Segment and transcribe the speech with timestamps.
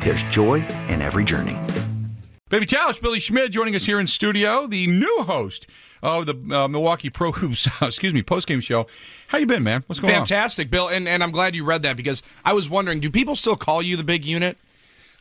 [0.00, 1.56] there's joy in every journey.
[2.48, 5.66] Baby Challenge, Billy Schmidt joining us here in studio, the new host
[6.02, 8.86] of the uh, Milwaukee Pro Hoops, excuse me, postgame show.
[9.28, 9.84] How you been, man?
[9.86, 10.20] What's going on?
[10.20, 13.36] Fantastic, Bill, and, and I'm glad you read that because I was wondering, do people
[13.36, 14.56] still call you the big unit?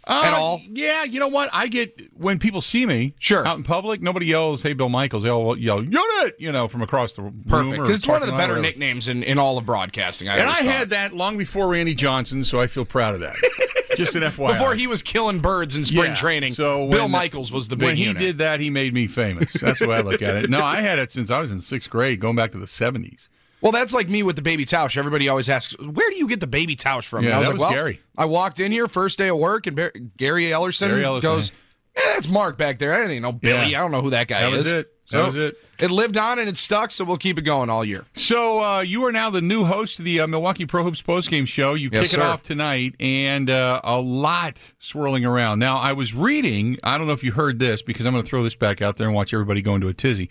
[0.05, 0.23] on?
[0.23, 0.61] At Uh, all?
[0.71, 1.49] Yeah, you know what?
[1.51, 3.45] I get when people see me Sure.
[3.45, 6.81] out in public, nobody yells, "Hey, Bill Michaels." They all yell, "Unit!" You know, from
[6.81, 7.43] across the room.
[7.45, 10.29] Perfect, because it's one of the better nicknames in, in all of broadcasting.
[10.29, 10.63] I And I thought.
[10.63, 13.35] had that long before Randy Johnson, so I feel proud of that.
[13.97, 14.53] Just an FYI.
[14.53, 16.53] before he was killing birds in spring Yeah, training.
[16.53, 18.19] So Bill Michaels was the big when he unit.
[18.21, 19.51] did that, he made me famous.
[19.53, 20.49] That's the way I look at it.
[20.49, 23.29] No, I had it since I was in sixth grade, going back to the seventies.
[23.59, 24.97] Well, that's like me with the baby Tausch.
[24.97, 27.47] Everybody always asks, "Where do you get the baby Tausch from?" Yeah, and I was
[27.47, 27.99] that like, was "Well, Gary.
[28.15, 31.51] I walked in here first day of work, and Bar- Gary Ellerson, Gary Ellerson, goes,
[31.95, 32.93] eh, "That's Mark back there.
[32.93, 33.71] I didn't even know Billy.
[33.71, 33.79] Yeah.
[33.79, 35.17] I don't know who that guy That is." Was it.
[35.17, 35.57] That So was it.
[35.79, 38.05] It lived on and it stuck, so we'll keep it going all year.
[38.13, 41.47] So uh, you are now the new host of the uh, Milwaukee Pro Hoops postgame
[41.47, 41.75] show.
[41.75, 45.59] You Yes, kick it off tonight, and uh, a lot swirling around.
[45.59, 46.79] Now, I was reading.
[46.83, 48.97] I don't know if you heard this because I'm going to throw this back out
[48.97, 50.29] there and watch everybody go into a tizzy.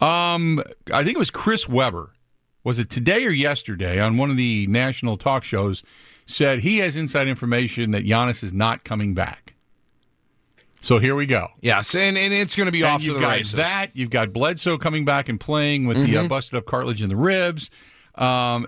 [0.00, 2.12] Um, I think it was Chris Webber.
[2.64, 5.82] Was it today or yesterday on one of the national talk shows?
[6.26, 9.53] Said he has inside information that Giannis is not coming back.
[10.84, 11.48] So here we go.
[11.62, 13.54] Yes, and, and it's going to be And off to you've the got races.
[13.54, 16.28] That you've got Bledsoe coming back and playing with the uh, Mm-hmm.
[16.28, 17.70] busted up cartilage in the ribs.
[18.16, 18.66] Um,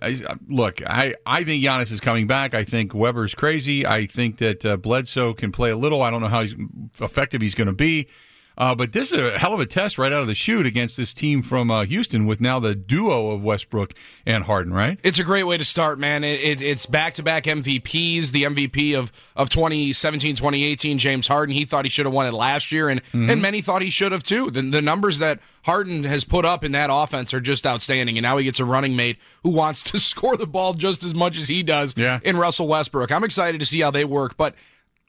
[0.48, 2.54] look, I, I think Giannis is coming back.
[2.54, 3.86] I think Webber's crazy.
[3.86, 6.00] I think that uh, Bledsoe can play a little.
[6.00, 6.54] I don't know how he's,
[7.00, 8.08] effective he's going to be.
[8.58, 10.96] Uh, but this is a hell of a test right out of the chute against
[10.96, 13.92] this team from uh, Houston with now the duo of Westbrook
[14.24, 14.98] and Harden, right?
[15.02, 16.24] It's a great way to start, man.
[16.24, 18.30] It, it, it's back to back MVPs.
[18.32, 21.54] The MVP of, of 2017 2018, James Harden.
[21.54, 24.12] He thought he should have won it last year, and, and many thought he should
[24.12, 24.50] have too.
[24.50, 28.16] The, the numbers that Harden has put up in that offense are just outstanding.
[28.16, 31.14] And now he gets a running mate who wants to score the ball just as
[31.14, 32.20] much as he does Yeah.
[32.22, 33.12] in Russell Westbrook.
[33.12, 34.54] I'm excited to see how they work, but.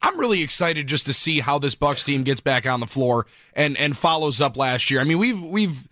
[0.02, 3.26] I'm really excited just to see how this Bucks team gets back on the floor
[3.54, 5.00] and, and follows up last year.
[5.02, 5.88] I mean, we've we've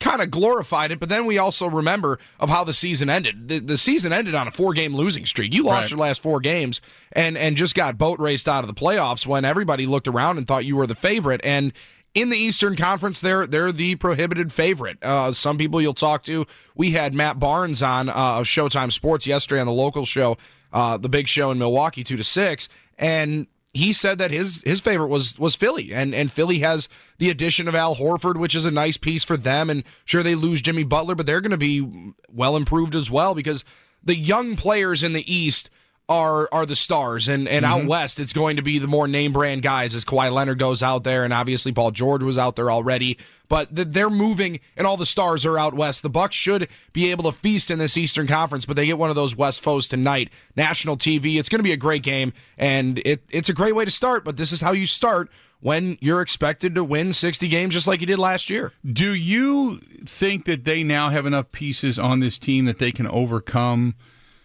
[0.00, 3.46] kind of glorified it, but then we also remember of how the season ended.
[3.46, 5.54] The, the season ended on a four game losing streak.
[5.54, 5.90] You lost Right.
[5.92, 6.80] your last four games
[7.12, 10.48] and and just got boat raced out of the playoffs when everybody looked around and
[10.48, 11.40] thought you were the favorite.
[11.44, 11.72] And
[12.14, 14.98] in the Eastern Conference, they're they're the prohibited favorite.
[15.02, 16.46] Uh, some people you'll talk to.
[16.74, 20.36] We had Matt Barnes on uh, of Showtime Sports yesterday on the local show,
[20.72, 22.68] uh, the big show in Milwaukee, two to six,
[23.02, 27.30] and he said that his his favorite was was Philly, and and Philly has the
[27.30, 29.68] addition of Al Horford, which is a nice piece for them.
[29.68, 33.34] And sure, they lose Jimmy Butler, but they're going to be well improved as well
[33.34, 33.64] because
[34.02, 35.68] the young players in the East
[36.08, 37.88] are are the stars, and and out mm-hmm.
[37.88, 41.04] west it's going to be the more name brand guys as Kawhi Leonard goes out
[41.04, 43.18] there, and obviously Paul George was out there already.
[43.48, 46.02] But th- they're moving, and all the stars are out west.
[46.02, 49.10] The Bucks should be able to feast in this Eastern Conference, but they get one
[49.10, 50.30] of those West foes tonight.
[50.56, 51.38] National TV.
[51.38, 54.24] It's going to be a great game, and it it's a great way to start.
[54.24, 55.30] But this is how you start
[55.60, 58.72] when you're expected to win 60 games, just like you did last year.
[58.84, 63.06] Do you think that they now have enough pieces on this team that they can
[63.06, 63.94] overcome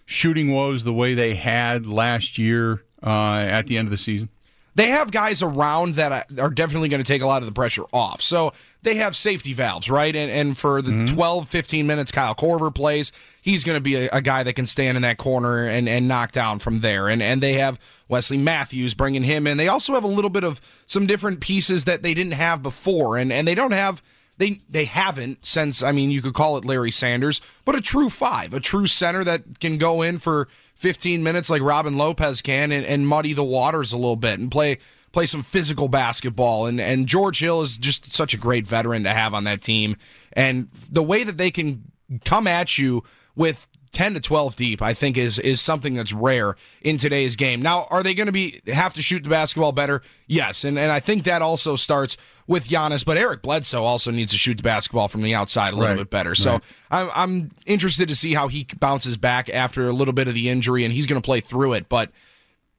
[0.08, 4.30] shooting woes the way they had last year uh, at the end of the season?
[4.78, 7.86] they have guys around that are definitely going to take a lot of the pressure
[7.92, 8.22] off.
[8.22, 8.54] So
[8.84, 10.16] they have safety valves, right?
[10.16, 13.12] And, and for the 12, 15 minutes Kyle Korver plays,
[13.42, 16.08] he's going to be a, a guy that can stand in that corner and, and
[16.08, 17.08] knock down from there.
[17.08, 19.58] And, and they have Wesley Matthews bringing him in.
[19.58, 23.18] They also have a little bit of some different pieces that they didn't have before.
[23.18, 24.04] And, and they don't have.
[24.38, 28.10] They they haven't since I mean you could call it Larry Sanders, but a true
[28.10, 32.72] five, a true center that can go in for 15 minutes like Robin Lopez can
[32.72, 34.78] and, and muddy the waters a little bit and play
[35.12, 36.68] play some physical basketball.
[36.68, 39.96] And and George Hill is just such a great veteran to have on that team.
[40.34, 41.92] And the way that they can
[42.24, 43.04] come at you
[43.36, 47.62] with 10 to 12 deep, I think is is something that's rare in today's game.
[47.62, 50.02] Now, are they going to be have to shoot the basketball better?
[50.28, 52.18] Yes, and and I think that also starts
[52.48, 55.76] with Giannis, but Eric Bledsoe also needs to shoot the basketball from the outside a
[55.76, 55.98] little Right.
[56.00, 56.34] bit better.
[56.36, 56.62] So Right.
[56.92, 60.50] I'm I'm interested to see how he bounces back after a little bit of the
[60.50, 61.90] injury, and he's going to play through it.
[61.90, 62.12] But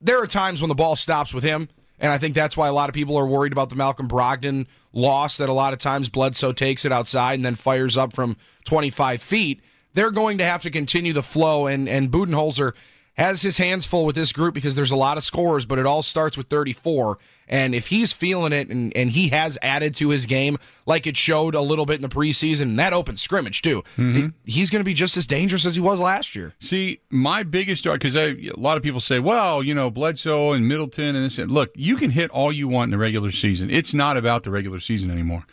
[0.01, 1.69] there are times when the ball stops with him,
[1.99, 4.67] and I think that's why a lot of people are worried about the Malcolm Brogdon
[4.93, 5.37] loss.
[5.37, 9.21] That a lot of times Bledsoe takes it outside and then fires up from 25
[9.23, 9.61] feet.
[9.99, 12.75] They're going to have to continue the flow, and and Budenholzer
[13.15, 15.87] has his hands full with this group because there's a lot of scores, but it
[15.87, 17.19] all starts with 34.
[17.49, 20.57] And if he's feeling it and, and he has added to his game
[20.87, 24.29] like it showed a little bit in the preseason, and that open scrimmage too, mm-hmm.
[24.45, 26.55] he- he's going to be just as dangerous as he was last year.
[26.61, 31.17] See, my biggest because a lot of people say, well, you know, Bledsoe and Middleton
[31.17, 31.39] and this.
[31.39, 33.69] And look, you can hit all you want in the regular season.
[33.69, 35.45] It's not about the regular season anymore.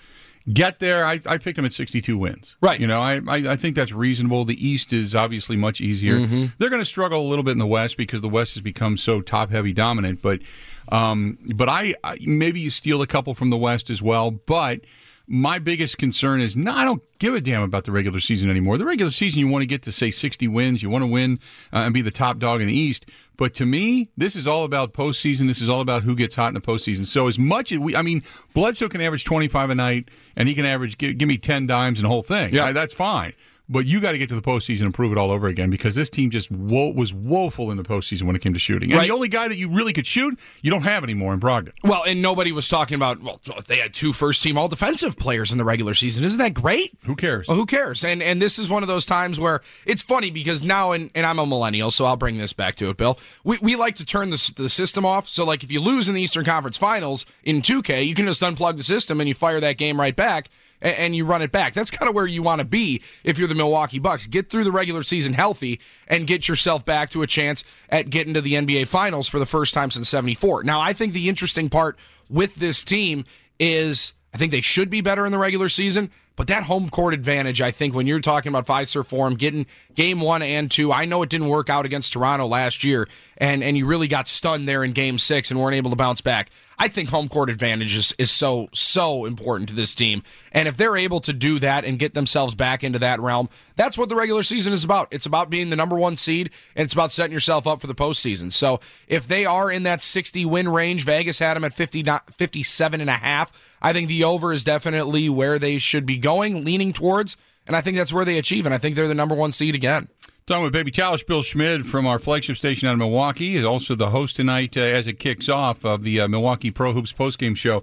[0.54, 1.06] Get there.
[1.06, 2.56] I, I picked them at 62 wins.
[2.62, 2.80] Right.
[2.80, 4.46] You know, I, I I think that's reasonable.
[4.46, 6.20] The East is obviously much easier.
[6.60, 8.96] They're going to struggle a little bit in the West because the West has become
[8.96, 10.22] so top heavy dominant.
[10.22, 10.42] But
[10.90, 14.30] um, but I, I maybe you steal a couple from the West as well.
[14.30, 14.82] But
[15.28, 18.78] my biggest concern is no, I don't give a damn about the regular season anymore.
[18.78, 21.40] The regular season, you want to get to say 60 wins, you want to win
[21.74, 23.08] uh, and be the top dog in the East.
[23.38, 25.48] But to me, this is all about postseason.
[25.48, 27.06] This is all about who gets hot in the postseason.
[27.06, 28.24] So as much as we, I mean,
[28.54, 32.00] Bledsoe can average 25 a night, and he can average give, give me 10 dimes
[32.00, 32.54] and the whole thing.
[32.54, 32.66] Yeah.
[32.66, 33.34] Uh, that's fine.
[33.68, 35.96] But you got to get to the postseason and prove it all over again because
[35.96, 38.92] this team just wo- was woeful in the postseason when it came to shooting.
[38.92, 39.08] And Right.
[39.08, 41.72] the only guy that you really could shoot, you don't have anymore in Brogdon.
[41.84, 45.52] Well, and nobody was talking about, well, they had two first team all defensive players
[45.52, 46.24] in the regular season.
[46.24, 46.96] Isn't that great?
[47.06, 47.48] Who cares?
[47.48, 48.04] Well, who cares?
[48.04, 51.26] And and this is one of those times where it's funny because now, and, and
[51.26, 53.18] I'm a millennial, so I'll bring this back to it, Bill.
[53.44, 55.28] We, we like to turn the, the system off.
[55.28, 58.42] So, like, if you lose in the Eastern Conference Finals in 2K, you can just
[58.42, 60.50] unplug the system and you fire that game right back
[60.86, 61.74] and, and you run it back.
[61.74, 64.28] That's kind of where you want to be if you're the Milwaukee Bucks.
[64.28, 68.34] Get through the regular season healthy and get yourself back to a chance at getting
[68.36, 70.64] to the NBA Finals for the first time since 74.
[70.64, 71.98] Now, I think the interesting part
[72.30, 73.26] with this team
[73.60, 76.12] is I think they should be better in the regular season.
[76.36, 80.20] But that home court advantage, I think, when you're talking about Fiserv Forum, getting game
[80.20, 83.78] one and two, I know it didn't work out against Toronto last year, and and
[83.78, 86.50] you really got stunned there in game six and weren't able to bounce back.
[86.78, 90.24] I think home court advantage is, is so, so important to this team.
[90.52, 93.98] And if they're able to do that and get themselves back into that realm, that's
[93.98, 95.08] what the regular season is about.
[95.12, 97.96] It's about being the number one seed, and it's about setting yourself up for the
[97.96, 98.52] postseason.
[98.52, 102.34] So if they are in that 60 win range, Vegas had them at 50, not-
[102.34, 103.52] 57 and a half.
[103.82, 107.82] I think the over is definitely where they should be going, leaning towards, and I
[107.82, 108.66] think that's where they achieve.
[108.66, 110.10] And I think they're the number one seed again.
[110.48, 113.96] Talking with Baby Chalice, Bill Schmid from our flagship station out of Milwaukee, is also
[113.96, 117.58] the host tonight uh, as it kicks off of the uh, Milwaukee Pro Hoops postgame
[117.58, 117.82] show.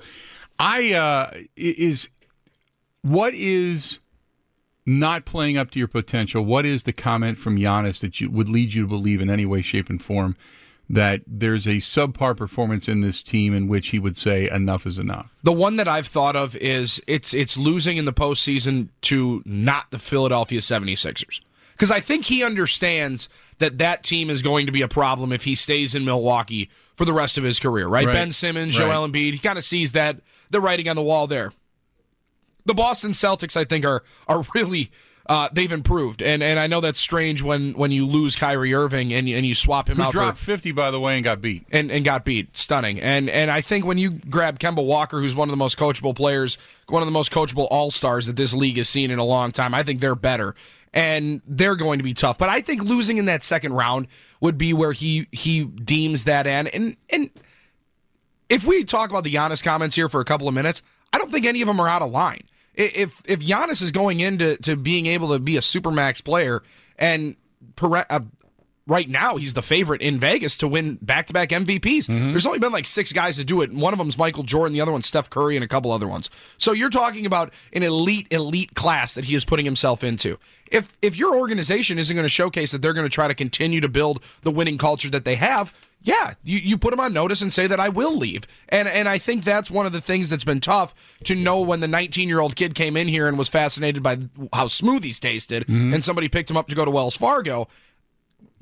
[0.61, 2.09] I uh, is
[3.03, 3.99] what is
[4.87, 6.44] not playing up to your potential.
[6.44, 9.44] What is the comment from Giannis that you would lead you to believe in any
[9.44, 10.37] way, shape, and form
[10.88, 14.99] that there's a subpar performance in this team in which he would say enough is
[14.99, 15.35] enough?
[15.43, 19.91] The one that I've thought of is it's it's losing in the postseason to not
[19.91, 21.41] the Philadelphia 76ers.
[21.72, 23.28] Because I think he understands
[23.58, 27.04] that that team is going to be a problem if he stays in Milwaukee for
[27.04, 28.06] the rest of his career, right?
[28.06, 28.12] Right.
[28.12, 28.86] Ben Simmons, Right.
[28.86, 30.19] Joel Embiid, he kind of sees that
[30.50, 31.50] the writing on the wall there.
[32.64, 34.90] The Boston Celtics, I think, are are really
[35.26, 39.12] uh, they've improved, and and I know that's strange when when you lose Kyrie Irving
[39.12, 41.24] and you, and you swap him Who out for dropped 50, by the way, and
[41.24, 41.64] got beat.
[41.72, 42.56] and, and got beat.
[42.56, 43.00] Stunning.
[43.00, 46.14] And and I think when you grab Kemba Walker, who's one of the most coachable
[46.14, 49.24] players, one of the most coachable all stars that this league has seen in a
[49.24, 50.55] long time, I think they're better.
[50.94, 52.37] And they're going to be tough.
[52.37, 54.08] But I think losing in that second round
[54.41, 56.69] would be where he he deems that end.
[56.69, 57.31] And and
[58.49, 60.82] if we talk about the Giannis comments here for a couple of minutes,
[61.13, 62.43] I don't think any of them are out of line.
[62.75, 66.63] If if Giannis is going into to being able to be a supermax player
[66.99, 67.37] and
[67.81, 68.20] uh,
[68.86, 72.06] right now he's the favorite in Vegas to win back-to-back MVPs.
[72.06, 72.31] Mm-hmm.
[72.31, 74.72] There's only been like six guys to do it, and one of them's Michael Jordan,
[74.72, 76.31] the other one's Steph Curry, and a couple other ones.
[76.58, 80.39] So you're talking about an elite, elite class that he is putting himself into.
[80.70, 83.81] If if your organization isn't going to showcase that they're going to try to continue
[83.81, 87.43] to build the winning culture that they have, yeah, you, you put them on notice
[87.43, 88.46] and say that I will leave.
[88.69, 91.81] And and I think that's one of the things that's been tough to know when
[91.81, 94.17] the 19 year old kid came in here and was fascinated by
[94.53, 95.94] how smoothies tasted, mm-hmm.
[95.94, 97.69] and somebody picked him up to go to Wells Fargo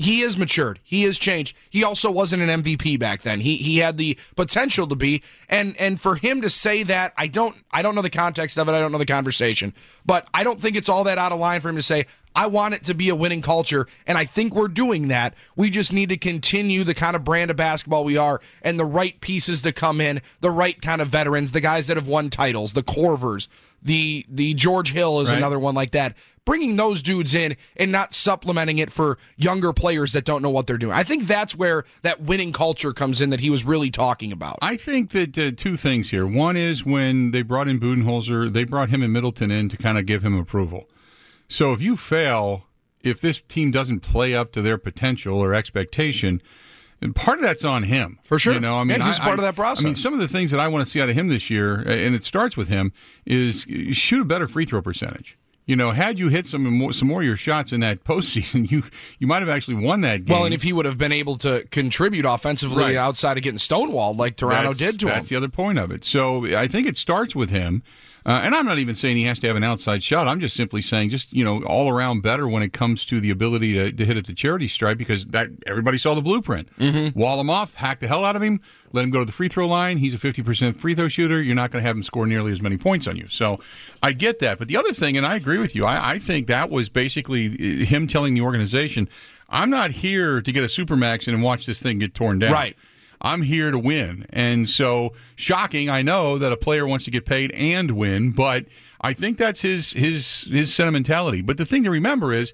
[0.01, 0.81] he is matured.
[0.83, 1.55] He has changed.
[1.69, 3.41] He also wasn't an MVP back then.
[3.41, 7.27] He he had the potential to be, and and for him to say that, I
[7.27, 8.73] don't I don't know the context of it.
[8.73, 9.75] I don't know the conversation,
[10.07, 12.07] but I don't think it's all that out of line for him to say.
[12.35, 15.35] I want it to be a winning culture, and I think we're doing that.
[15.57, 18.85] We just need to continue the kind of brand of basketball we are, and the
[18.87, 22.31] right pieces to come in, the right kind of veterans, the guys that have won
[22.31, 23.49] titles, the Korvers,
[23.83, 25.39] the the George Hill is Right.
[25.39, 26.15] another one like that.
[26.45, 30.67] Bringing those dudes in and not supplementing it for younger players that don't know what
[30.67, 30.93] they're doing.
[30.93, 34.59] I think that's where that winning culture comes in that he was really talking about.
[34.63, 36.27] I think that uh, two things here.
[36.27, 39.99] One is when they brought in Budenholzer, they brought him and Middleton in to kind
[39.99, 40.89] of give him approval.
[41.49, 42.65] So if you fail,
[43.03, 46.41] if this team doesn't play up to their potential or expectation,
[47.03, 48.55] and part of that's on him for sure.
[48.55, 49.85] You know, I mean, yeah, he's I, part of that process.
[49.85, 51.49] I mean, some of the things that I want to see out of him this
[51.49, 52.93] year, and it starts with him,
[53.25, 55.39] is shoot a better free throw percentage.
[55.71, 58.69] You know, had you hit some more, some more of your shots in that postseason,
[58.69, 58.83] you
[59.21, 60.35] you might have actually won that game.
[60.37, 62.97] Well, and if he would have been able to contribute offensively Right.
[62.97, 65.35] outside of getting stonewalled like Toronto that's, did to that's him.
[65.35, 66.05] the other point of it.
[66.05, 67.85] So I think it starts with him.
[68.27, 70.29] Uh, and I'm not even saying he has to have an outside shot.
[70.29, 73.31] I'm just simply saying, just you know, all around better when it comes to the
[73.31, 76.69] ability to, to hit at the charity stripe because that everybody saw the blueprint.
[76.79, 77.19] Mm-hmm.
[77.19, 78.61] Wall him off, hack the hell out of him,
[78.93, 79.97] let him go to the free throw line.
[79.97, 81.41] He's a 50% free throw shooter.
[81.41, 83.27] You're not going to have him score nearly as many points on you.
[83.29, 83.61] So
[84.03, 84.59] I get that.
[84.59, 87.83] But the other thing, and I agree with you, I, I think that was basically
[87.83, 89.09] uh, him telling the organization,
[89.49, 92.53] I'm not here to get a supermax and watch this thing get torn down.
[92.53, 92.77] Right.
[93.23, 94.27] I'm here to win.
[94.31, 98.65] And so shocking, I know that a player wants to get paid and win, but
[99.01, 101.43] I think that's his his his sentimentality.
[101.43, 102.53] But the thing to remember is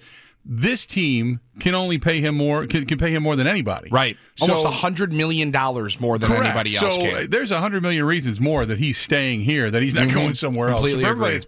[0.49, 3.89] this team can only pay him more can, can pay him more than anybody.
[3.91, 4.17] Right.
[4.41, 6.45] Almost So- a hundred million dollars more than Correct.
[6.45, 7.31] anybody else so can.
[7.31, 10.69] there's a hundred million reasons more that he's staying here, that he's not going somewhere
[10.69, 10.77] else.
[10.79, 10.85] Mm-hmm.
[10.85, 11.39] Completely If everybody agree.
[11.39, 11.47] is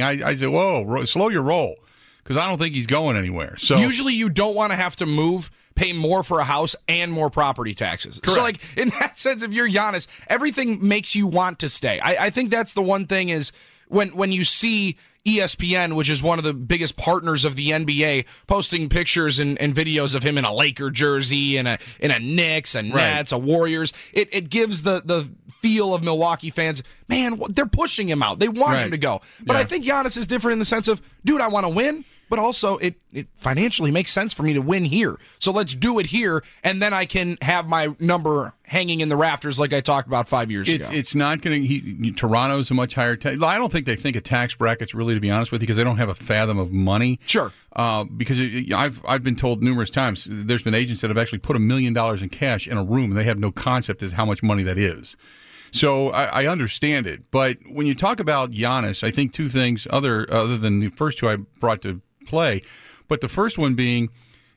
[0.00, 1.76] panicking, I, I say, whoa, ro- slow your roll,
[2.22, 3.56] because I don't think he's going anywhere.
[3.56, 7.12] So Usually, you don't want to have to move, pay more for a house, and
[7.12, 8.20] more property taxes.
[8.24, 12.00] So, like in that sense, if you're Giannis, everything makes you want to stay.
[12.00, 13.52] I, I think that's the one thing is
[13.88, 14.96] when when you see.
[15.24, 19.74] ESPN, which is one of the biggest partners of the NBA, posting pictures and, and
[19.74, 23.38] videos of him in a Laker jersey, and a in a Knicks, and Nets, a
[23.38, 23.92] Warriors.
[24.12, 26.82] It it gives the the feel of Milwaukee fans.
[27.08, 28.38] Man, they're pushing him out.
[28.38, 29.20] They want him to go.
[29.44, 32.04] But I think Giannis is different in the sense of, dude, I want to win,
[32.30, 35.16] but also it, it financially makes sense for me to win here.
[35.38, 39.16] So let's do it here, and then I can have my number hanging in the
[39.16, 40.96] rafters like I talked about five years It's ago.
[40.96, 42.12] it's not going to.
[42.12, 43.16] Toronto's a much higher.
[43.16, 45.66] Ta- I don't think they think of tax brackets really, to be honest with you,
[45.66, 47.18] because they don't have a fathom of money.
[47.26, 47.52] Sure.
[47.76, 51.40] Uh, because it, I've I've been told numerous times there's been agents that have actually
[51.40, 54.12] put a million dollars in cash in a room and they have no concept as
[54.12, 55.16] how much money that is.
[55.72, 59.86] So I, I understand it, but when you talk about Giannis, I think two things
[59.90, 62.62] other other than the first two I brought to play,
[63.08, 64.10] but the first one being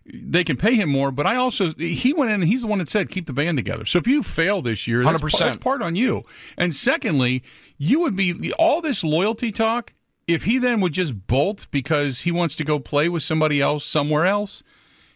[0.05, 2.79] they can pay him more, but I also he went in and he's the one
[2.79, 3.85] that said keep the band together.
[3.85, 5.39] So if you fail this year, that's, 100%.
[5.39, 6.23] that's part on you.
[6.57, 7.43] And secondly,
[7.77, 9.93] you would be all this loyalty talk.
[10.27, 13.85] If he then would just bolt because he wants to go play with somebody else
[13.85, 14.63] somewhere else,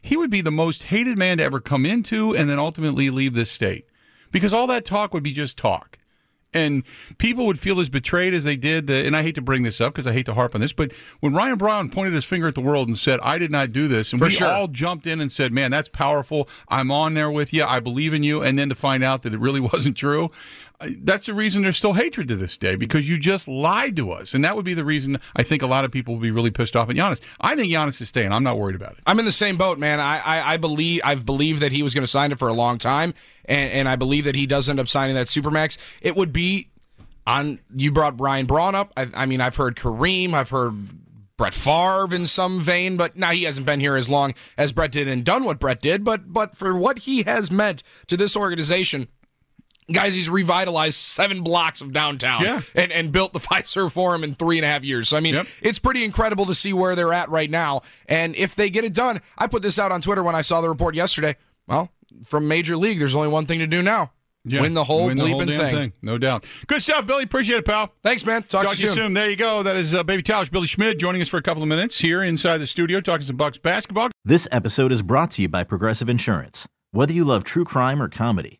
[0.02, 3.34] he would be the most hated man to ever come into and then ultimately leave
[3.34, 3.88] this state.
[4.32, 5.98] Because all that talk would be just talk.
[6.54, 6.84] And
[7.18, 8.88] people would feel as betrayed as they did.
[8.88, 10.74] The, and I hate to bring this up because I hate to harp on this,
[10.74, 13.72] but when Ryan Braun pointed his finger at the world and said, I did not
[13.74, 14.48] do this, and For we sure.
[14.48, 16.48] all jumped in and said, Man, that's powerful.
[16.70, 17.64] I'm on there with you.
[17.64, 18.42] I believe in you.
[18.42, 20.32] And then to find out that it really wasn't true,
[20.80, 24.34] that's the reason there's still hatred to this day because you just lied to us.
[24.34, 26.52] And that would be the reason I think a lot of people will be really
[26.52, 27.20] pissed off at Giannis.
[27.42, 28.32] I think Giannis is staying.
[28.32, 29.00] I'm not worried about it.
[29.08, 30.00] I'm in the same boat, man.
[30.00, 32.54] I, I, I believe I've believed that he was going to sign it for a
[32.54, 33.16] long time,
[33.46, 35.78] and, and I believe that he does end up signing that supermax.
[36.02, 36.70] It would be
[37.26, 37.60] on.
[37.76, 38.94] You brought Brian Braun up.
[38.96, 40.34] I, I mean, I've heard Kareem.
[40.34, 40.76] I've heard
[41.38, 44.92] Brett Favre in some vein, but now he hasn't been here as long as Brett
[44.92, 46.04] did and done what Brett did.
[46.04, 49.08] But but for what he has meant to this organization.
[49.92, 52.62] Guys, he's revitalized seven blocks of downtown Yeah.
[52.76, 55.10] and, and built the Fiserv Forum in three and a half years.
[55.10, 55.48] So, I mean, Yep.
[55.62, 57.82] it's pretty incredible to see where they're at right now.
[58.08, 60.60] And if they get it done, I put this out on Twitter when I saw
[60.60, 61.38] the report yesterday.
[61.68, 61.90] Well,
[62.26, 64.12] from Major League, there's only one thing to do now
[64.44, 65.94] Yeah, win the whole win the whole bleeping damn thing.
[66.02, 66.46] No doubt.
[66.68, 67.24] Good stuff, Billy.
[67.24, 67.92] Appreciate it, pal.
[68.04, 68.44] Thanks, man.
[68.44, 69.14] Talk, Talk to you soon.
[69.14, 69.64] There you go.
[69.64, 72.24] That is uh, Baby Towers, Billy Schmidt, joining us for a couple of minutes here
[72.24, 74.10] inside the studio, talking some Bucks basketball.
[74.26, 76.68] This episode is brought to you by Progressive Insurance.
[76.92, 78.60] Whether you love true crime or comedy,